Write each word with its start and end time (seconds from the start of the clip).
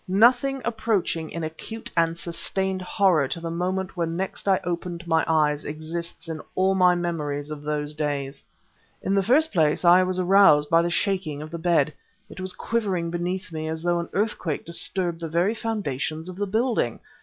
Nothing 0.07 0.63
approaching 0.65 1.29
in 1.29 1.43
acute 1.43 1.91
and 1.95 2.17
sustained 2.17 2.81
horror 2.81 3.27
to 3.27 3.39
the 3.39 3.51
moment 3.51 3.95
when 3.95 4.17
next 4.17 4.47
I 4.47 4.59
opened 4.63 5.05
my 5.05 5.23
eyes 5.27 5.63
exists 5.63 6.27
in 6.27 6.41
all 6.55 6.73
my 6.73 6.95
memories 6.95 7.51
of 7.51 7.61
those 7.61 7.93
days. 7.93 8.43
In 9.03 9.13
the 9.13 9.21
first 9.21 9.51
place 9.53 9.85
I 9.85 10.01
was 10.01 10.17
aroused 10.17 10.71
by 10.71 10.81
the 10.81 10.89
shaking 10.89 11.43
of 11.43 11.51
the 11.51 11.59
bed. 11.59 11.93
It 12.31 12.39
was 12.41 12.53
quivering 12.55 13.11
beneath 13.11 13.51
me 13.51 13.67
as 13.69 13.83
though 13.83 13.99
an 13.99 14.09
earthquake 14.13 14.65
disturbed 14.65 15.19
the 15.19 15.29
very 15.29 15.53
foundations 15.53 16.27
of 16.27 16.35
the 16.37 16.47
building. 16.47 16.99